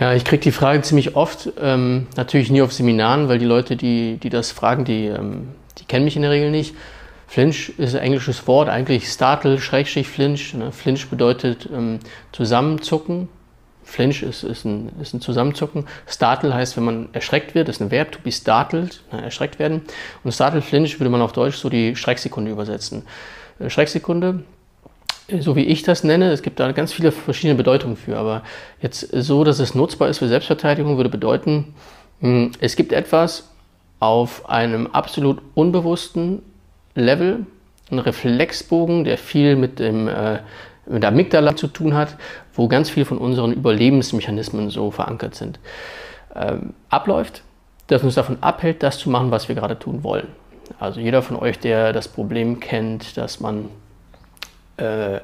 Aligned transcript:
Ja, 0.00 0.14
ich 0.14 0.24
kriege 0.24 0.40
die 0.40 0.50
Frage 0.50 0.80
ziemlich 0.80 1.14
oft, 1.14 1.50
ähm, 1.60 2.06
natürlich 2.16 2.50
nie 2.50 2.62
auf 2.62 2.72
Seminaren, 2.72 3.28
weil 3.28 3.38
die 3.38 3.44
Leute, 3.44 3.76
die, 3.76 4.16
die 4.16 4.30
das 4.30 4.50
fragen, 4.50 4.86
die, 4.86 5.04
ähm, 5.04 5.48
die 5.76 5.84
kennen 5.84 6.06
mich 6.06 6.16
in 6.16 6.22
der 6.22 6.30
Regel 6.30 6.50
nicht. 6.50 6.74
Flinch 7.26 7.78
ist 7.78 7.94
ein 7.94 8.00
englisches 8.00 8.46
Wort, 8.46 8.70
eigentlich 8.70 9.06
Startle, 9.08 9.60
Schrägstrich 9.60 10.08
Flinch. 10.08 10.54
Ne? 10.54 10.72
Flinch 10.72 11.06
bedeutet 11.10 11.68
ähm, 11.70 11.98
zusammenzucken. 12.32 13.28
Flinch 13.84 14.22
ist, 14.22 14.42
ist, 14.42 14.64
ein, 14.64 14.90
ist 15.02 15.12
ein 15.12 15.20
Zusammenzucken. 15.20 15.84
Startle 16.06 16.54
heißt, 16.54 16.78
wenn 16.78 16.84
man 16.84 17.08
erschreckt 17.12 17.54
wird, 17.54 17.68
ist 17.68 17.82
ein 17.82 17.90
Verb, 17.90 18.10
to 18.10 18.20
be 18.24 18.32
startled, 18.32 19.02
ne? 19.12 19.22
erschreckt 19.22 19.58
werden. 19.58 19.82
Und 20.24 20.32
Startle 20.32 20.62
Flinch 20.62 20.98
würde 20.98 21.10
man 21.10 21.20
auf 21.20 21.32
Deutsch 21.32 21.56
so 21.56 21.68
die 21.68 21.94
Schrecksekunde 21.94 22.50
übersetzen. 22.50 23.02
Äh, 23.58 23.68
Schrecksekunde, 23.68 24.44
so 25.40 25.56
wie 25.56 25.64
ich 25.64 25.82
das 25.82 26.04
nenne, 26.04 26.30
es 26.30 26.42
gibt 26.42 26.60
da 26.60 26.72
ganz 26.72 26.92
viele 26.92 27.12
verschiedene 27.12 27.56
Bedeutungen 27.56 27.96
für, 27.96 28.16
aber 28.16 28.42
jetzt 28.80 29.00
so, 29.12 29.44
dass 29.44 29.58
es 29.58 29.74
nutzbar 29.74 30.08
ist 30.08 30.18
für 30.18 30.28
Selbstverteidigung, 30.28 30.96
würde 30.96 31.10
bedeuten, 31.10 31.74
hm, 32.20 32.52
es 32.60 32.76
gibt 32.76 32.92
etwas 32.92 33.48
auf 33.98 34.48
einem 34.48 34.86
absolut 34.88 35.40
unbewussten 35.54 36.42
Level, 36.94 37.46
ein 37.90 37.98
Reflexbogen, 37.98 39.04
der 39.04 39.18
viel 39.18 39.56
mit, 39.56 39.78
dem, 39.78 40.08
äh, 40.08 40.40
mit 40.86 41.02
der 41.02 41.10
Amygdala 41.10 41.56
zu 41.56 41.66
tun 41.66 41.94
hat, 41.94 42.16
wo 42.54 42.68
ganz 42.68 42.90
viel 42.90 43.04
von 43.04 43.18
unseren 43.18 43.52
Überlebensmechanismen 43.52 44.70
so 44.70 44.90
verankert 44.90 45.34
sind, 45.34 45.58
ähm, 46.34 46.74
abläuft, 46.88 47.42
das 47.88 48.02
uns 48.02 48.14
davon 48.14 48.38
abhält, 48.40 48.82
das 48.82 48.98
zu 48.98 49.10
machen, 49.10 49.30
was 49.30 49.48
wir 49.48 49.54
gerade 49.54 49.78
tun 49.78 50.02
wollen. 50.04 50.28
Also 50.78 51.00
jeder 51.00 51.22
von 51.22 51.36
euch, 51.36 51.58
der 51.58 51.92
das 51.92 52.06
Problem 52.06 52.60
kennt, 52.60 53.16
dass 53.16 53.40
man 53.40 53.68
äh, 54.80 55.20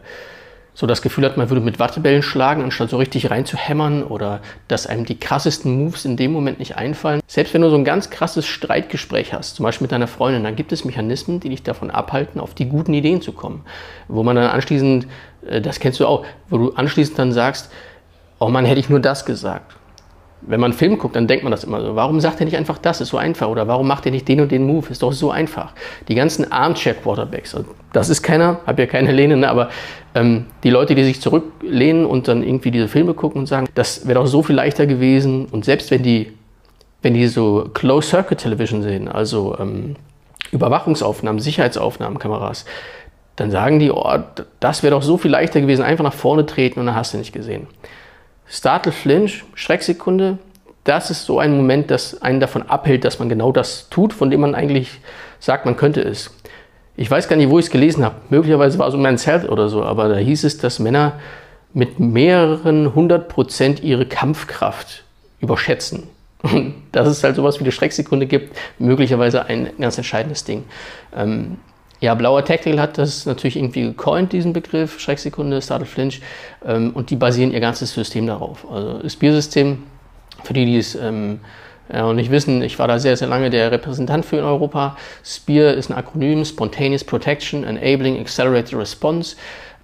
so 0.77 0.87
das 0.87 1.01
Gefühl 1.01 1.24
hat, 1.24 1.38
man 1.38 1.48
würde 1.48 1.62
mit 1.62 1.78
Wattebällen 1.78 2.23
schlagen, 2.23 2.62
anstatt 2.62 2.91
so 2.91 2.98
richtig 2.98 3.30
reinzuhämmern 3.30 4.02
oder 4.02 4.40
dass 4.68 4.87
einem 4.87 5.07
die 5.07 5.18
krassesten 5.18 5.74
Moves 5.74 6.04
in 6.04 6.18
dem 6.18 6.32
Moment 6.32 6.59
nicht 6.59 6.76
einfallen. 6.76 7.23
Selbst 7.26 7.54
wenn 7.54 7.63
du 7.63 7.71
so 7.71 7.76
ein 7.76 7.85
ganz 7.85 8.10
krasses 8.10 8.46
Streitgespräch 8.46 9.32
hast, 9.32 9.57
zum 9.57 9.65
Beispiel 9.65 9.87
mit 9.87 9.93
deiner 9.93 10.07
Freundin, 10.07 10.45
dann 10.45 10.54
gibt 10.54 10.73
es 10.73 10.85
Mechanismen, 10.85 11.40
die 11.40 11.48
dich 11.48 11.63
davon 11.63 11.90
abhalten, 11.90 12.40
auf 12.40 12.52
die 12.52 12.68
guten 12.68 12.93
Ideen 12.93 13.23
zu 13.23 13.32
kommen. 13.32 13.65
Wo 14.07 14.23
man 14.23 14.37
dann 14.37 14.51
anschließend, 14.51 15.07
äh, 15.48 15.63
das 15.63 15.80
kennst 15.80 15.98
du 15.98 16.07
auch, 16.07 16.26
wo 16.51 16.59
du 16.59 16.73
anschließend 16.73 17.18
dann 17.18 17.32
sagst, 17.32 17.73
oh 18.38 18.51
Mann, 18.51 18.66
hätte 18.66 18.80
ich 18.80 18.91
nur 18.91 19.01
das 19.01 19.24
gesagt 19.24 19.76
wenn 20.42 20.60
man 20.60 20.70
einen 20.70 20.79
Film 20.79 20.98
guckt, 20.98 21.16
dann 21.16 21.26
denkt 21.26 21.45
man 21.45 21.51
das 21.51 21.65
immer 21.65 21.80
so. 21.80 21.96
Warum 21.96 22.20
sagt 22.20 22.40
er 22.40 22.45
nicht 22.45 22.56
einfach 22.56 22.79
das? 22.79 23.01
Ist 23.01 23.09
so 23.09 23.16
einfach. 23.16 23.48
Oder 23.48 23.66
warum 23.66 23.88
macht 23.88 24.06
er 24.06 24.12
nicht 24.12 24.29
den 24.29 24.40
und 24.40 24.52
den 24.52 24.66
Move? 24.66 24.87
Ist 24.90 25.02
doch 25.02 25.12
so 25.12 25.30
einfach. 25.30 25.73
Die 26.09 26.15
ganzen 26.15 26.52
Armchair-Quarterbacks, 26.52 27.56
das 27.92 28.09
ist 28.10 28.23
keiner, 28.23 28.60
habe 28.66 28.82
ja 28.82 28.87
keine 28.87 29.12
Lehne, 29.12 29.37
ne? 29.37 29.48
aber 29.48 29.70
ähm, 30.14 30.46
die 30.62 30.70
Leute, 30.70 30.95
die 30.95 31.04
sich 31.04 31.20
zurücklehnen 31.20 32.04
und 32.04 32.29
dann 32.29 32.42
irgendwie 32.42 32.70
diese 32.70 32.88
Filme 32.88 33.14
gucken 33.14 33.40
und 33.40 33.46
sagen, 33.46 33.66
das 33.74 34.07
wäre 34.07 34.20
doch 34.20 34.26
so 34.26 34.42
viel 34.42 34.54
leichter 34.54 34.87
gewesen. 34.87 35.46
Und 35.46 35.64
selbst 35.64 35.90
wenn 35.90 36.02
die, 36.02 36.32
wenn 37.02 37.14
die 37.14 37.26
so 37.26 37.68
Closed-Circuit-Television 37.73 38.82
sehen, 38.82 39.09
also 39.09 39.57
ähm, 39.59 39.96
Überwachungsaufnahmen, 40.52 41.40
Sicherheitsaufnahmen, 41.40 42.18
Kameras, 42.18 42.66
dann 43.37 43.51
sagen 43.51 43.79
die, 43.79 43.90
oh, 43.90 44.18
das 44.60 44.82
wäre 44.82 44.92
doch 44.92 45.02
so 45.02 45.18
viel 45.18 45.30
leichter 45.30 45.60
gewesen, 45.60 45.82
einfach 45.82 46.04
nach 46.04 46.14
vorne 46.14 46.46
treten 46.46 46.80
und 46.80 46.87
dann 46.87 46.95
hast 46.95 47.14
du 47.14 47.18
nicht 47.18 47.32
gesehen. 47.32 47.66
Startle 48.48 48.92
Flinch, 48.92 49.44
Schrecksekunde, 49.54 50.38
das 50.84 51.10
ist 51.10 51.24
so 51.24 51.38
ein 51.40 51.56
Moment, 51.56 51.90
das 51.90 52.22
einen 52.22 52.40
davon 52.40 52.62
abhält, 52.62 53.04
dass 53.04 53.18
man 53.18 53.28
genau 53.28 53.50
das 53.50 53.88
tut, 53.88 54.12
von 54.12 54.30
dem 54.30 54.40
man 54.40 54.54
eigentlich 54.54 55.00
sagt, 55.40 55.66
man 55.66 55.76
könnte 55.76 56.00
es. 56.00 56.30
Ich 56.96 57.10
weiß 57.10 57.28
gar 57.28 57.36
nicht, 57.36 57.50
wo 57.50 57.58
ich 57.58 57.66
es 57.66 57.70
gelesen 57.70 58.04
habe. 58.04 58.16
Möglicherweise 58.30 58.78
war 58.78 58.88
es 58.88 58.94
um 58.94 59.02
Men's 59.02 59.26
Health 59.26 59.48
oder 59.48 59.68
so, 59.68 59.82
aber 59.82 60.08
da 60.08 60.16
hieß 60.16 60.44
es, 60.44 60.58
dass 60.58 60.78
Männer 60.78 61.14
mit 61.74 61.98
mehreren 62.00 62.94
hundert 62.94 63.28
Prozent 63.28 63.82
ihre 63.82 64.06
Kampfkraft 64.06 65.04
überschätzen. 65.41 66.04
Und 66.42 66.74
dass 66.92 67.08
es 67.08 67.24
halt 67.24 67.36
sowas 67.36 67.58
wie 67.58 67.64
eine 67.64 67.72
Schrecksekunde 67.72 68.26
gibt, 68.26 68.56
möglicherweise 68.78 69.44
ein 69.46 69.70
ganz 69.78 69.98
entscheidendes 69.98 70.44
Ding. 70.44 70.64
Ähm, 71.14 71.58
ja, 72.06 72.14
Blauer 72.14 72.44
Tactical 72.44 72.80
hat 72.80 72.98
das 72.98 73.26
natürlich 73.26 73.56
irgendwie 73.56 73.82
gecoint, 73.82 74.32
diesen 74.32 74.52
Begriff, 74.52 75.00
Schrecksekunde, 75.00 75.60
Startle 75.60 75.86
Flinch, 75.86 76.20
ähm, 76.64 76.92
und 76.94 77.10
die 77.10 77.16
basieren 77.16 77.50
ihr 77.50 77.58
ganzes 77.58 77.92
System 77.92 78.28
darauf. 78.28 78.64
Also 78.70 78.98
das 78.98 79.16
Biersystem, 79.16 79.82
für 80.44 80.52
die, 80.52 80.66
die 80.66 80.78
es 80.78 80.94
ähm, 80.94 81.40
ja, 81.92 82.04
und 82.04 82.14
nicht 82.14 82.30
wissen, 82.30 82.62
ich 82.62 82.78
war 82.78 82.86
da 82.86 83.00
sehr, 83.00 83.16
sehr 83.16 83.26
lange 83.26 83.50
der 83.50 83.72
Repräsentant 83.72 84.24
für 84.24 84.36
in 84.36 84.44
Europa. 84.44 84.96
SPEAR 85.24 85.74
ist 85.74 85.90
ein 85.90 85.96
Akronym, 85.96 86.44
Spontaneous 86.44 87.02
Protection, 87.02 87.64
Enabling 87.64 88.20
Accelerated 88.20 88.74
Response. 88.74 89.34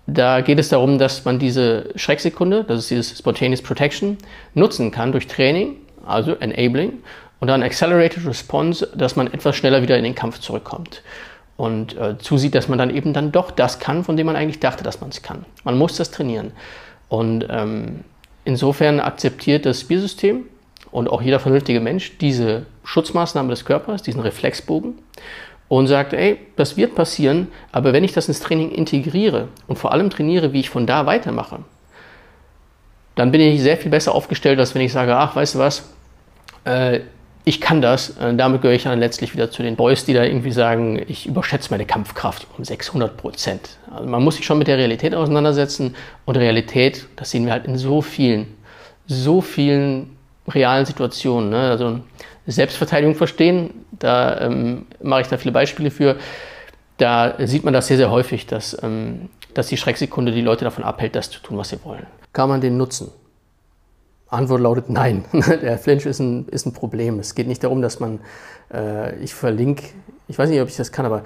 Da 0.06 0.42
geht 0.42 0.60
es 0.60 0.68
darum, 0.68 0.98
dass 0.98 1.24
man 1.24 1.40
diese 1.40 1.90
Schrecksekunde, 1.96 2.62
das 2.62 2.78
ist 2.80 2.90
dieses 2.90 3.18
Spontaneous 3.18 3.62
Protection, 3.62 4.16
nutzen 4.54 4.92
kann 4.92 5.10
durch 5.10 5.26
Training, 5.26 5.74
also 6.06 6.36
Enabling, 6.36 7.02
und 7.40 7.48
dann 7.48 7.64
Accelerated 7.64 8.24
Response, 8.24 8.88
dass 8.94 9.16
man 9.16 9.26
etwas 9.26 9.56
schneller 9.56 9.82
wieder 9.82 9.98
in 9.98 10.04
den 10.04 10.14
Kampf 10.14 10.38
zurückkommt 10.38 11.02
und 11.62 11.96
äh, 11.96 12.18
zusieht, 12.18 12.56
dass 12.56 12.66
man 12.66 12.76
dann 12.76 12.90
eben 12.90 13.12
dann 13.12 13.30
doch 13.30 13.52
das 13.52 13.78
kann, 13.78 14.02
von 14.02 14.16
dem 14.16 14.26
man 14.26 14.34
eigentlich 14.34 14.58
dachte, 14.58 14.82
dass 14.82 15.00
man 15.00 15.10
es 15.10 15.22
kann. 15.22 15.44
Man 15.62 15.78
muss 15.78 15.96
das 15.96 16.10
trainieren. 16.10 16.50
Und 17.08 17.46
ähm, 17.48 18.00
insofern 18.44 18.98
akzeptiert 18.98 19.64
das 19.64 19.84
Biersystem 19.84 20.46
und 20.90 21.08
auch 21.08 21.22
jeder 21.22 21.38
vernünftige 21.38 21.78
Mensch 21.78 22.18
diese 22.18 22.66
Schutzmaßnahme 22.82 23.50
des 23.50 23.64
Körpers, 23.64 24.02
diesen 24.02 24.22
Reflexbogen 24.22 24.94
und 25.68 25.86
sagt, 25.86 26.14
ey, 26.14 26.40
das 26.56 26.76
wird 26.76 26.96
passieren, 26.96 27.46
aber 27.70 27.92
wenn 27.92 28.02
ich 28.02 28.12
das 28.12 28.26
ins 28.26 28.40
Training 28.40 28.72
integriere 28.72 29.46
und 29.68 29.78
vor 29.78 29.92
allem 29.92 30.10
trainiere, 30.10 30.52
wie 30.52 30.58
ich 30.58 30.68
von 30.68 30.84
da 30.84 31.06
weitermache, 31.06 31.60
dann 33.14 33.30
bin 33.30 33.40
ich 33.40 33.62
sehr 33.62 33.76
viel 33.76 33.92
besser 33.92 34.16
aufgestellt, 34.16 34.58
als 34.58 34.74
wenn 34.74 34.82
ich 34.82 34.92
sage, 34.92 35.14
ach, 35.14 35.36
weißt 35.36 35.54
du 35.54 35.58
was, 35.60 35.88
äh, 36.64 37.02
ich 37.44 37.60
kann 37.60 37.82
das. 37.82 38.16
Äh, 38.18 38.34
damit 38.34 38.62
gehöre 38.62 38.74
ich 38.74 38.84
dann 38.84 39.00
letztlich 39.00 39.34
wieder 39.34 39.50
zu 39.50 39.62
den 39.62 39.76
Boys, 39.76 40.04
die 40.04 40.14
da 40.14 40.24
irgendwie 40.24 40.52
sagen, 40.52 41.02
ich 41.08 41.26
überschätze 41.26 41.70
meine 41.70 41.86
Kampfkraft 41.86 42.46
um 42.56 42.64
600 42.64 43.16
Prozent. 43.16 43.78
Also 43.90 44.08
man 44.08 44.22
muss 44.22 44.36
sich 44.36 44.44
schon 44.44 44.58
mit 44.58 44.68
der 44.68 44.78
Realität 44.78 45.14
auseinandersetzen. 45.14 45.96
Und 46.24 46.36
Realität, 46.36 47.06
das 47.16 47.30
sehen 47.30 47.44
wir 47.46 47.52
halt 47.52 47.66
in 47.66 47.76
so 47.76 48.00
vielen, 48.00 48.46
so 49.06 49.40
vielen 49.40 50.16
realen 50.48 50.86
Situationen. 50.86 51.50
Ne? 51.50 51.70
Also 51.70 52.00
Selbstverteidigung 52.46 53.14
verstehen, 53.14 53.84
da 53.92 54.40
ähm, 54.40 54.86
mache 55.02 55.22
ich 55.22 55.28
da 55.28 55.36
viele 55.36 55.52
Beispiele 55.52 55.90
für. 55.90 56.16
Da 56.98 57.34
sieht 57.38 57.64
man 57.64 57.72
das 57.72 57.88
sehr, 57.88 57.96
sehr 57.96 58.10
häufig, 58.10 58.46
dass, 58.46 58.80
ähm, 58.82 59.30
dass 59.54 59.66
die 59.68 59.76
Schrecksekunde 59.76 60.32
die 60.32 60.40
Leute 60.40 60.64
davon 60.64 60.84
abhält, 60.84 61.16
das 61.16 61.30
zu 61.30 61.40
tun, 61.40 61.56
was 61.58 61.70
sie 61.70 61.84
wollen. 61.84 62.06
Kann 62.32 62.48
man 62.48 62.60
den 62.60 62.76
nutzen? 62.76 63.10
Antwort 64.32 64.60
lautet 64.60 64.88
nein. 64.88 65.24
Der 65.32 65.78
Flinch 65.78 66.06
ist 66.06 66.18
ein, 66.18 66.48
ist 66.48 66.66
ein 66.66 66.72
Problem. 66.72 67.18
Es 67.18 67.34
geht 67.34 67.46
nicht 67.46 67.62
darum, 67.62 67.82
dass 67.82 68.00
man, 68.00 68.20
äh, 68.72 69.14
ich 69.16 69.34
verlinke, 69.34 69.84
ich 70.28 70.38
weiß 70.38 70.48
nicht, 70.48 70.60
ob 70.60 70.68
ich 70.68 70.76
das 70.76 70.92
kann, 70.92 71.06
aber 71.06 71.22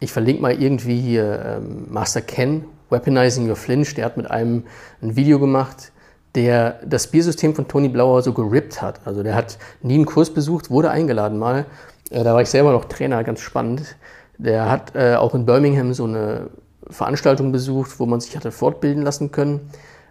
ich 0.00 0.12
verlinke 0.12 0.40
mal 0.40 0.60
irgendwie 0.60 0.98
hier 0.98 1.58
ähm, 1.60 1.86
Master 1.90 2.20
Ken, 2.20 2.64
Weaponizing 2.90 3.48
Your 3.48 3.56
Flinch, 3.56 3.94
der 3.94 4.06
hat 4.06 4.16
mit 4.16 4.30
einem 4.30 4.64
ein 5.02 5.16
Video 5.16 5.38
gemacht, 5.38 5.92
der 6.34 6.80
das 6.86 7.08
Biersystem 7.08 7.54
von 7.54 7.68
Tony 7.68 7.88
Blauer 7.88 8.22
so 8.22 8.32
gerippt 8.32 8.80
hat. 8.80 9.00
Also 9.04 9.22
der 9.22 9.34
hat 9.34 9.58
nie 9.82 9.94
einen 9.94 10.06
Kurs 10.06 10.32
besucht, 10.32 10.70
wurde 10.70 10.90
eingeladen 10.90 11.38
mal. 11.38 11.66
Äh, 12.10 12.24
da 12.24 12.32
war 12.32 12.40
ich 12.40 12.48
selber 12.48 12.72
noch 12.72 12.86
Trainer, 12.86 13.22
ganz 13.24 13.40
spannend. 13.40 13.96
Der 14.38 14.70
hat 14.70 14.94
äh, 14.94 15.16
auch 15.16 15.34
in 15.34 15.44
Birmingham 15.44 15.92
so 15.92 16.04
eine 16.04 16.48
Veranstaltung 16.88 17.52
besucht, 17.52 17.98
wo 17.98 18.06
man 18.06 18.20
sich 18.20 18.36
hatte 18.36 18.52
fortbilden 18.52 19.02
lassen 19.02 19.32
können 19.32 19.68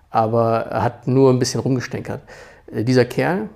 aber 0.10 0.68
er 0.68 0.84
hat 0.84 1.08
nur 1.08 1.32
ein 1.32 1.40
bisschen 1.40 1.60
rumgestänkert. 1.60 2.22
Äh, 2.72 2.84
dieser 2.84 3.06
Kerl, 3.06 3.50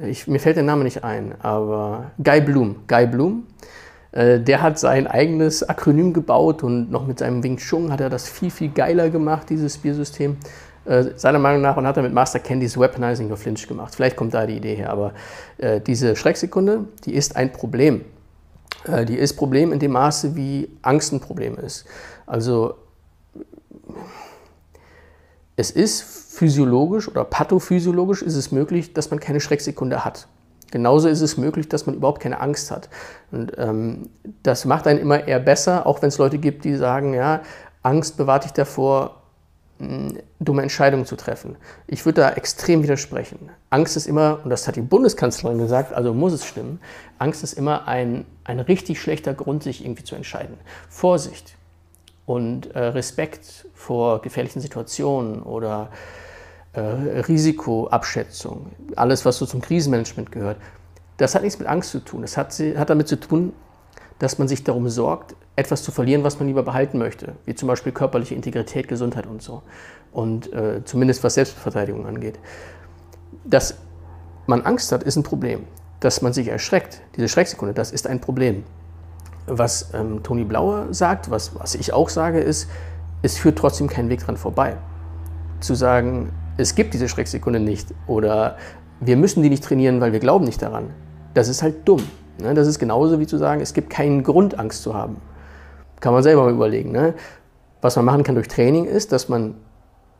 ich, 0.00 0.26
mir 0.26 0.38
fällt 0.38 0.56
der 0.56 0.64
Name 0.64 0.84
nicht 0.84 1.04
ein, 1.04 1.34
aber 1.40 2.12
Guy 2.22 2.40
Bloom, 2.40 2.76
Guy 2.86 3.06
Bloom, 3.06 3.46
äh, 4.12 4.40
der 4.40 4.62
hat 4.62 4.78
sein 4.78 5.06
eigenes 5.06 5.68
Akronym 5.68 6.12
gebaut 6.12 6.62
und 6.62 6.90
noch 6.90 7.06
mit 7.06 7.18
seinem 7.18 7.42
Wing 7.42 7.56
Chun 7.56 7.92
hat 7.92 8.00
er 8.00 8.10
das 8.10 8.28
viel, 8.28 8.50
viel 8.50 8.70
geiler 8.70 9.10
gemacht, 9.10 9.50
dieses 9.50 9.78
Biersystem. 9.78 10.36
Äh, 10.88 11.16
seiner 11.16 11.38
Meinung 11.38 11.60
nach 11.60 11.76
und 11.76 11.86
hat 11.86 11.98
er 11.98 12.02
mit 12.02 12.14
Master 12.14 12.38
Candy's 12.38 12.78
Weaponizing 12.78 13.30
of 13.30 13.40
Flinch 13.40 13.66
gemacht. 13.68 13.94
Vielleicht 13.94 14.16
kommt 14.16 14.32
da 14.32 14.46
die 14.46 14.56
Idee 14.56 14.74
her, 14.74 14.90
aber 14.90 15.12
äh, 15.58 15.80
diese 15.80 16.16
Schrecksekunde, 16.16 16.86
die 17.04 17.14
ist 17.14 17.36
ein 17.36 17.52
Problem. 17.52 18.04
Äh, 18.84 19.04
die 19.04 19.16
ist 19.16 19.34
Problem 19.34 19.72
in 19.72 19.80
dem 19.80 19.92
Maße, 19.92 20.34
wie 20.34 20.70
Angst 20.80 21.12
ein 21.12 21.20
Problem 21.20 21.56
ist. 21.56 21.84
Also 22.26 22.76
es 25.58 25.72
ist 25.72 26.02
physiologisch 26.02 27.08
oder 27.08 27.24
pathophysiologisch 27.24 28.22
ist 28.22 28.36
es 28.36 28.52
möglich, 28.52 28.92
dass 28.92 29.10
man 29.10 29.18
keine 29.18 29.40
Schrecksekunde 29.40 30.04
hat. 30.04 30.28
Genauso 30.70 31.08
ist 31.08 31.20
es 31.20 31.36
möglich, 31.36 31.68
dass 31.68 31.84
man 31.84 31.96
überhaupt 31.96 32.22
keine 32.22 32.40
Angst 32.40 32.70
hat. 32.70 32.88
Und 33.32 33.52
ähm, 33.58 34.08
das 34.44 34.66
macht 34.66 34.86
einen 34.86 35.00
immer 35.00 35.26
eher 35.26 35.40
besser, 35.40 35.84
auch 35.84 36.00
wenn 36.00 36.10
es 36.10 36.18
Leute 36.18 36.38
gibt, 36.38 36.64
die 36.64 36.76
sagen, 36.76 37.12
ja, 37.12 37.40
Angst 37.82 38.16
bewahrt 38.16 38.44
dich 38.44 38.52
davor, 38.52 39.22
mh, 39.80 40.20
dumme 40.38 40.62
Entscheidungen 40.62 41.06
zu 41.06 41.16
treffen. 41.16 41.56
Ich 41.88 42.06
würde 42.06 42.20
da 42.20 42.30
extrem 42.30 42.84
widersprechen. 42.84 43.50
Angst 43.68 43.96
ist 43.96 44.06
immer, 44.06 44.38
und 44.44 44.50
das 44.50 44.68
hat 44.68 44.76
die 44.76 44.80
Bundeskanzlerin 44.80 45.58
gesagt, 45.58 45.92
also 45.92 46.14
muss 46.14 46.34
es 46.34 46.44
stimmen, 46.46 46.78
Angst 47.18 47.42
ist 47.42 47.54
immer 47.54 47.88
ein, 47.88 48.26
ein 48.44 48.60
richtig 48.60 49.00
schlechter 49.00 49.34
Grund, 49.34 49.64
sich 49.64 49.84
irgendwie 49.84 50.04
zu 50.04 50.14
entscheiden. 50.14 50.54
Vorsicht 50.88 51.57
und 52.28 52.74
äh, 52.74 52.78
Respekt 52.78 53.66
vor 53.72 54.20
gefährlichen 54.20 54.60
Situationen 54.60 55.42
oder 55.42 55.88
äh, 56.74 56.80
Risikoabschätzung, 56.80 58.72
alles, 58.96 59.24
was 59.24 59.38
so 59.38 59.46
zum 59.46 59.62
Krisenmanagement 59.62 60.30
gehört, 60.30 60.58
das 61.16 61.34
hat 61.34 61.42
nichts 61.42 61.58
mit 61.58 61.66
Angst 61.66 61.90
zu 61.90 62.00
tun. 62.00 62.20
Das 62.20 62.36
hat, 62.36 62.52
hat 62.52 62.90
damit 62.90 63.08
zu 63.08 63.18
tun, 63.18 63.54
dass 64.18 64.38
man 64.38 64.46
sich 64.46 64.62
darum 64.62 64.90
sorgt, 64.90 65.36
etwas 65.56 65.82
zu 65.82 65.90
verlieren, 65.90 66.22
was 66.22 66.38
man 66.38 66.48
lieber 66.48 66.62
behalten 66.62 66.98
möchte, 66.98 67.32
wie 67.46 67.54
zum 67.54 67.66
Beispiel 67.66 67.92
körperliche 67.92 68.34
Integrität, 68.34 68.88
Gesundheit 68.88 69.26
und 69.26 69.40
so. 69.40 69.62
Und 70.12 70.52
äh, 70.52 70.84
zumindest 70.84 71.24
was 71.24 71.32
Selbstverteidigung 71.32 72.06
angeht. 72.06 72.38
Dass 73.44 73.78
man 74.46 74.66
Angst 74.66 74.92
hat, 74.92 75.02
ist 75.02 75.16
ein 75.16 75.22
Problem. 75.22 75.64
Dass 76.00 76.20
man 76.20 76.34
sich 76.34 76.48
erschreckt, 76.48 77.00
diese 77.16 77.28
Schrecksekunde, 77.28 77.72
das 77.72 77.90
ist 77.90 78.06
ein 78.06 78.20
Problem. 78.20 78.64
Was 79.50 79.90
ähm, 79.94 80.22
Toni 80.22 80.44
Blauer 80.44 80.86
sagt, 80.90 81.30
was, 81.30 81.58
was 81.58 81.74
ich 81.74 81.92
auch 81.92 82.08
sage, 82.08 82.40
ist, 82.40 82.68
es 83.22 83.38
führt 83.38 83.58
trotzdem 83.58 83.88
keinen 83.88 84.08
Weg 84.08 84.24
dran 84.24 84.36
vorbei. 84.36 84.76
Zu 85.60 85.74
sagen, 85.74 86.32
es 86.56 86.74
gibt 86.74 86.94
diese 86.94 87.08
Schrecksekunde 87.08 87.60
nicht 87.60 87.94
oder 88.06 88.56
wir 89.00 89.16
müssen 89.16 89.42
die 89.42 89.50
nicht 89.50 89.64
trainieren, 89.64 90.00
weil 90.00 90.12
wir 90.12 90.20
glauben 90.20 90.44
nicht 90.44 90.60
daran. 90.62 90.90
Das 91.34 91.48
ist 91.48 91.62
halt 91.62 91.88
dumm. 91.88 92.02
Ne? 92.40 92.54
Das 92.54 92.66
ist 92.66 92.78
genauso 92.78 93.20
wie 93.20 93.26
zu 93.26 93.38
sagen, 93.38 93.60
es 93.60 93.74
gibt 93.74 93.90
keinen 93.90 94.22
Grund, 94.22 94.58
Angst 94.58 94.82
zu 94.82 94.94
haben. 94.94 95.20
Kann 96.00 96.12
man 96.12 96.22
selber 96.22 96.44
mal 96.44 96.52
überlegen. 96.52 96.92
Ne? 96.92 97.14
Was 97.80 97.96
man 97.96 98.04
machen 98.04 98.24
kann 98.24 98.34
durch 98.34 98.48
Training 98.48 98.84
ist, 98.84 99.12
dass 99.12 99.28
man 99.28 99.54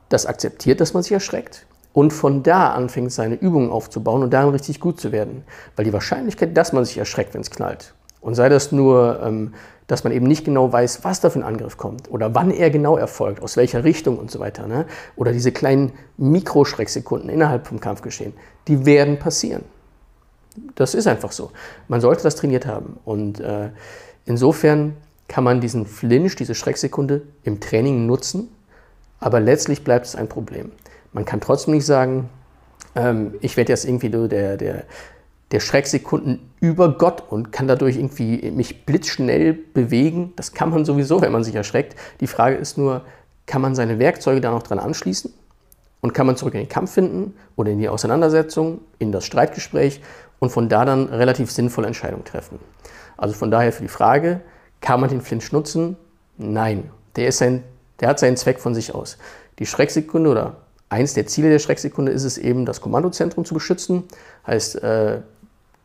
das 0.08 0.26
akzeptiert, 0.26 0.80
dass 0.80 0.94
man 0.94 1.02
sich 1.02 1.12
erschreckt 1.12 1.66
und 1.92 2.12
von 2.12 2.42
da 2.42 2.70
anfängt, 2.72 3.12
seine 3.12 3.34
Übungen 3.34 3.70
aufzubauen 3.70 4.22
und 4.22 4.32
darin 4.32 4.50
richtig 4.50 4.80
gut 4.80 5.00
zu 5.00 5.12
werden. 5.12 5.44
Weil 5.76 5.84
die 5.84 5.92
Wahrscheinlichkeit, 5.92 6.56
dass 6.56 6.72
man 6.72 6.84
sich 6.84 6.98
erschreckt, 6.98 7.34
wenn 7.34 7.40
es 7.40 7.50
knallt, 7.50 7.94
und 8.20 8.34
sei 8.34 8.48
das 8.48 8.72
nur, 8.72 9.20
ähm, 9.22 9.54
dass 9.86 10.04
man 10.04 10.12
eben 10.12 10.26
nicht 10.26 10.44
genau 10.44 10.70
weiß, 10.70 11.02
was 11.02 11.20
da 11.20 11.30
für 11.30 11.38
ein 11.38 11.44
Angriff 11.44 11.76
kommt 11.78 12.10
oder 12.10 12.34
wann 12.34 12.50
er 12.50 12.70
genau 12.70 12.96
erfolgt, 12.96 13.42
aus 13.42 13.56
welcher 13.56 13.84
Richtung 13.84 14.18
und 14.18 14.30
so 14.30 14.38
weiter, 14.38 14.66
ne? 14.66 14.86
oder 15.16 15.32
diese 15.32 15.50
kleinen 15.50 15.92
Mikroschrecksekunden 16.18 17.30
innerhalb 17.30 17.66
vom 17.66 17.80
Kampfgeschehen, 17.80 18.34
die 18.68 18.84
werden 18.84 19.18
passieren. 19.18 19.64
Das 20.74 20.94
ist 20.94 21.06
einfach 21.06 21.32
so. 21.32 21.52
Man 21.88 22.00
sollte 22.00 22.22
das 22.22 22.36
trainiert 22.36 22.66
haben. 22.66 22.98
Und 23.04 23.40
äh, 23.40 23.70
insofern 24.26 24.96
kann 25.28 25.44
man 25.44 25.60
diesen 25.60 25.86
Flinch, 25.86 26.36
diese 26.36 26.54
Schrecksekunde 26.54 27.22
im 27.44 27.60
Training 27.60 28.06
nutzen, 28.06 28.48
aber 29.20 29.40
letztlich 29.40 29.84
bleibt 29.84 30.06
es 30.06 30.16
ein 30.16 30.28
Problem. 30.28 30.72
Man 31.12 31.24
kann 31.24 31.40
trotzdem 31.40 31.74
nicht 31.74 31.86
sagen, 31.86 32.28
ähm, 32.94 33.34
ich 33.40 33.56
werde 33.56 33.72
jetzt 33.72 33.84
irgendwie 33.84 34.10
der, 34.10 34.56
der, 34.56 34.84
der 35.50 35.60
Schrecksekunden 35.60 36.40
über 36.60 36.96
Gott 36.98 37.22
und 37.28 37.52
kann 37.52 37.68
dadurch 37.68 37.96
irgendwie 37.96 38.50
mich 38.50 38.84
blitzschnell 38.84 39.54
bewegen. 39.54 40.32
Das 40.36 40.52
kann 40.52 40.70
man 40.70 40.84
sowieso, 40.84 41.22
wenn 41.22 41.32
man 41.32 41.44
sich 41.44 41.54
erschreckt. 41.54 41.96
Die 42.20 42.26
Frage 42.26 42.56
ist 42.56 42.76
nur, 42.76 43.02
kann 43.46 43.62
man 43.62 43.74
seine 43.74 43.98
Werkzeuge 43.98 44.40
da 44.40 44.50
noch 44.50 44.62
dran 44.62 44.78
anschließen? 44.78 45.32
Und 46.00 46.14
kann 46.14 46.26
man 46.26 46.36
zurück 46.36 46.54
in 46.54 46.60
den 46.60 46.68
Kampf 46.68 46.92
finden 46.92 47.34
oder 47.56 47.72
in 47.72 47.78
die 47.78 47.88
Auseinandersetzung, 47.88 48.82
in 49.00 49.10
das 49.10 49.24
Streitgespräch 49.24 50.00
und 50.38 50.50
von 50.50 50.68
da 50.68 50.84
dann 50.84 51.06
relativ 51.08 51.50
sinnvolle 51.50 51.88
Entscheidungen 51.88 52.24
treffen. 52.24 52.60
Also 53.16 53.34
von 53.34 53.50
daher 53.50 53.72
für 53.72 53.82
die 53.82 53.88
Frage, 53.88 54.40
kann 54.80 55.00
man 55.00 55.10
den 55.10 55.20
Flinch 55.20 55.50
nutzen? 55.50 55.96
Nein, 56.36 56.90
der, 57.16 57.28
ist 57.28 57.42
ein, 57.42 57.64
der 57.98 58.10
hat 58.10 58.20
seinen 58.20 58.36
Zweck 58.36 58.60
von 58.60 58.74
sich 58.74 58.94
aus. 58.94 59.18
Die 59.58 59.66
Schrecksekunde 59.66 60.30
oder 60.30 60.56
eins 60.88 61.14
der 61.14 61.26
Ziele 61.26 61.50
der 61.50 61.58
Schrecksekunde 61.58 62.12
ist 62.12 62.24
es 62.24 62.38
eben, 62.38 62.64
das 62.64 62.80
Kommandozentrum 62.80 63.44
zu 63.44 63.54
beschützen. 63.54 64.04
Heißt, 64.46 64.82
äh, 64.82 65.20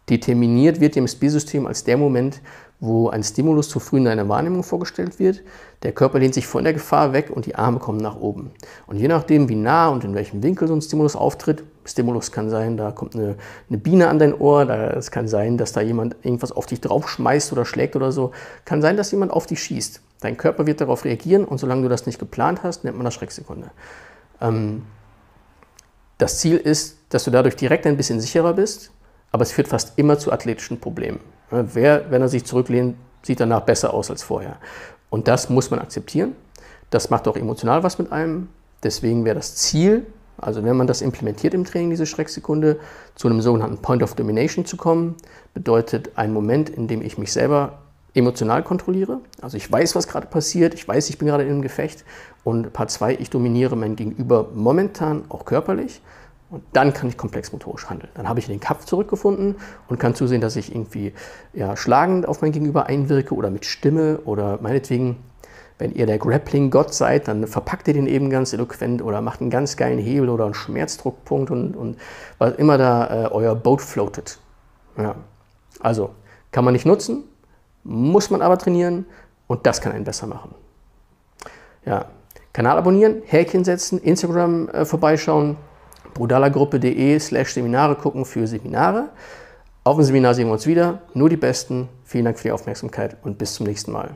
determiniert 0.09 0.79
wird 0.79 0.95
dem 0.95 1.05
SB-System 1.05 1.65
als 1.65 1.83
der 1.83 1.97
Moment, 1.97 2.41
wo 2.79 3.07
ein 3.07 3.23
Stimulus 3.23 3.69
zu 3.69 3.79
früh 3.79 3.97
in 3.97 4.07
einer 4.09 4.27
Wahrnehmung 4.27 4.61
vorgestellt 4.61 5.17
wird. 5.17 5.41
Der 5.83 5.93
Körper 5.93 6.19
lehnt 6.19 6.33
sich 6.33 6.45
von 6.45 6.65
der 6.65 6.73
Gefahr 6.73 7.13
weg 7.13 7.29
und 7.29 7.45
die 7.45 7.55
Arme 7.55 7.79
kommen 7.79 7.99
nach 7.99 8.17
oben. 8.17 8.51
Und 8.87 8.97
je 8.97 9.07
nachdem, 9.07 9.47
wie 9.47 9.55
nah 9.55 9.87
und 9.87 10.03
in 10.03 10.13
welchem 10.13 10.43
Winkel 10.43 10.67
so 10.67 10.75
ein 10.75 10.81
Stimulus 10.81 11.15
auftritt, 11.15 11.63
Stimulus 11.85 12.33
kann 12.33 12.49
sein, 12.49 12.75
da 12.75 12.91
kommt 12.91 13.15
eine, 13.15 13.35
eine 13.69 13.77
Biene 13.77 14.09
an 14.09 14.19
dein 14.19 14.33
Ohr, 14.33 14.69
es 14.69 15.11
kann 15.11 15.29
sein, 15.29 15.57
dass 15.57 15.71
da 15.71 15.79
jemand 15.79 16.17
irgendwas 16.23 16.51
auf 16.51 16.65
dich 16.65 16.81
draufschmeißt 16.81 17.53
oder 17.53 17.63
schlägt 17.63 17.95
oder 17.95 18.11
so, 18.11 18.31
kann 18.65 18.81
sein, 18.81 18.97
dass 18.97 19.11
jemand 19.11 19.31
auf 19.31 19.45
dich 19.45 19.63
schießt. 19.63 20.01
Dein 20.19 20.35
Körper 20.35 20.65
wird 20.65 20.81
darauf 20.81 21.05
reagieren 21.05 21.45
und 21.45 21.59
solange 21.59 21.83
du 21.83 21.89
das 21.89 22.05
nicht 22.05 22.19
geplant 22.19 22.63
hast, 22.63 22.83
nennt 22.83 22.97
man 22.97 23.05
das 23.05 23.13
Schrecksekunde. 23.13 23.71
Ähm, 24.41 24.83
das 26.17 26.39
Ziel 26.39 26.57
ist, 26.57 26.97
dass 27.09 27.23
du 27.23 27.31
dadurch 27.31 27.55
direkt 27.55 27.85
ein 27.87 27.95
bisschen 27.95 28.19
sicherer 28.19 28.53
bist, 28.53 28.91
aber 29.33 29.41
es 29.41 29.51
führt 29.51 29.67
fast 29.67 29.93
immer 29.97 30.17
zu 30.17 30.31
athletischen 30.31 30.79
Problemen. 30.79 31.19
Wer, 31.49 32.09
wenn 32.09 32.21
er 32.21 32.29
sich 32.29 32.45
zurücklehnt, 32.45 32.95
sieht 33.23 33.39
danach 33.39 33.61
besser 33.61 33.93
aus 33.93 34.09
als 34.09 34.23
vorher. 34.23 34.57
Und 35.09 35.27
das 35.27 35.49
muss 35.49 35.69
man 35.71 35.79
akzeptieren. 35.79 36.35
Das 36.91 37.09
macht 37.09 37.27
auch 37.27 37.35
emotional 37.35 37.83
was 37.83 37.97
mit 37.97 38.11
einem. 38.11 38.47
Deswegen 38.83 39.25
wäre 39.25 39.35
das 39.35 39.55
Ziel, 39.55 40.05
also 40.37 40.63
wenn 40.63 40.77
man 40.77 40.87
das 40.87 41.01
implementiert 41.01 41.53
im 41.53 41.65
Training, 41.65 41.89
diese 41.89 42.05
Schrecksekunde, 42.05 42.79
zu 43.15 43.27
einem 43.27 43.41
sogenannten 43.41 43.77
Point 43.79 44.03
of 44.03 44.13
Domination 44.15 44.65
zu 44.65 44.77
kommen, 44.77 45.15
bedeutet 45.53 46.11
ein 46.15 46.31
Moment, 46.31 46.69
in 46.69 46.87
dem 46.87 47.01
ich 47.01 47.17
mich 47.17 47.31
selber 47.31 47.79
emotional 48.13 48.61
kontrolliere. 48.61 49.21
Also 49.41 49.57
ich 49.57 49.71
weiß, 49.71 49.95
was 49.95 50.07
gerade 50.07 50.27
passiert, 50.27 50.75
ich 50.75 50.87
weiß, 50.87 51.09
ich 51.09 51.17
bin 51.17 51.27
gerade 51.27 51.43
in 51.43 51.49
einem 51.49 51.61
Gefecht. 51.63 52.05
Und 52.43 52.71
Part 52.73 52.91
2, 52.91 53.15
ich 53.15 53.31
dominiere 53.31 53.75
mein 53.75 53.95
Gegenüber 53.95 54.49
momentan 54.53 55.23
auch 55.29 55.45
körperlich. 55.45 56.01
Und 56.53 56.63
dann 56.73 56.93
kann 56.93 57.09
ich 57.09 57.17
komplexmotorisch 57.17 57.89
handeln. 57.89 58.11
Dann 58.13 58.29
habe 58.29 58.37
ich 58.39 58.45
den 58.45 58.59
Kampf 58.59 58.85
zurückgefunden 58.85 59.55
und 59.87 59.99
kann 59.99 60.13
zusehen, 60.13 60.39
dass 60.39 60.55
ich 60.55 60.71
irgendwie 60.71 61.11
ja, 61.51 61.75
schlagend 61.75 62.27
auf 62.27 62.43
mein 62.43 62.51
Gegenüber 62.51 62.85
einwirke 62.85 63.33
oder 63.33 63.49
mit 63.49 63.65
Stimme 63.65 64.19
oder 64.25 64.59
meinetwegen, 64.61 65.17
wenn 65.79 65.91
ihr 65.93 66.05
der 66.05 66.19
Grappling-Gott 66.19 66.93
seid, 66.93 67.27
dann 67.27 67.47
verpackt 67.47 67.87
ihr 67.87 67.95
den 67.95 68.05
eben 68.05 68.29
ganz 68.29 68.53
eloquent 68.53 69.01
oder 69.01 69.19
macht 69.19 69.41
einen 69.41 69.49
ganz 69.49 69.77
geilen 69.77 69.97
Hebel 69.97 70.29
oder 70.29 70.45
einen 70.45 70.53
Schmerzdruckpunkt 70.53 71.49
und, 71.49 71.75
und 71.75 71.97
was 72.37 72.53
immer 72.57 72.77
da 72.77 73.23
äh, 73.25 73.27
euer 73.31 73.55
Boat 73.55 73.81
floatet. 73.81 74.37
Ja. 74.95 75.15
Also 75.79 76.11
kann 76.51 76.63
man 76.63 76.73
nicht 76.73 76.85
nutzen, 76.85 77.23
muss 77.83 78.29
man 78.29 78.43
aber 78.43 78.59
trainieren 78.59 79.07
und 79.47 79.65
das 79.65 79.81
kann 79.81 79.91
einen 79.91 80.03
besser 80.03 80.27
machen. 80.27 80.53
Ja. 81.83 82.05
Kanal 82.53 82.77
abonnieren, 82.77 83.23
Häkchen 83.25 83.63
setzen, 83.63 83.97
Instagram 83.97 84.69
äh, 84.69 84.85
vorbeischauen 84.85 85.57
brudalergruppe.de 86.13 87.19
slash 87.19 87.53
Seminare 87.53 87.95
gucken 87.95 88.25
für 88.25 88.47
Seminare. 88.47 89.09
Auf 89.83 89.97
dem 89.97 90.05
Seminar 90.05 90.33
sehen 90.33 90.47
wir 90.47 90.53
uns 90.53 90.65
wieder. 90.65 90.99
Nur 91.13 91.29
die 91.29 91.37
Besten. 91.37 91.89
Vielen 92.05 92.25
Dank 92.25 92.37
für 92.37 92.43
die 92.43 92.51
Aufmerksamkeit 92.51 93.17
und 93.23 93.37
bis 93.37 93.55
zum 93.55 93.65
nächsten 93.65 93.91
Mal. 93.91 94.15